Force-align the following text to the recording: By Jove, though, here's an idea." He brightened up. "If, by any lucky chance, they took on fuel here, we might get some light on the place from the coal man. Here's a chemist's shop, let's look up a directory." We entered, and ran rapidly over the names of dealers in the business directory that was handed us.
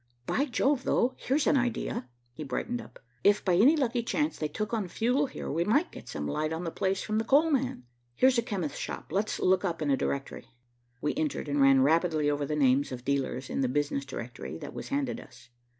By 0.25 0.45
Jove, 0.45 0.83
though, 0.83 1.13
here's 1.15 1.45
an 1.45 1.57
idea." 1.57 2.09
He 2.33 2.43
brightened 2.43 2.81
up. 2.81 2.97
"If, 3.23 3.45
by 3.45 3.53
any 3.53 3.75
lucky 3.75 4.01
chance, 4.01 4.35
they 4.35 4.47
took 4.47 4.73
on 4.73 4.87
fuel 4.87 5.27
here, 5.27 5.51
we 5.51 5.63
might 5.63 5.91
get 5.91 6.09
some 6.09 6.25
light 6.27 6.51
on 6.51 6.63
the 6.63 6.71
place 6.71 7.03
from 7.03 7.19
the 7.19 7.23
coal 7.23 7.51
man. 7.51 7.83
Here's 8.15 8.39
a 8.39 8.41
chemist's 8.41 8.79
shop, 8.79 9.11
let's 9.11 9.39
look 9.39 9.63
up 9.63 9.79
a 9.79 9.95
directory." 9.95 10.47
We 11.01 11.13
entered, 11.13 11.47
and 11.47 11.61
ran 11.61 11.81
rapidly 11.83 12.31
over 12.31 12.47
the 12.47 12.55
names 12.55 12.91
of 12.91 13.05
dealers 13.05 13.47
in 13.47 13.61
the 13.61 13.67
business 13.69 14.03
directory 14.03 14.57
that 14.57 14.73
was 14.73 14.87
handed 14.87 15.19
us. 15.19 15.49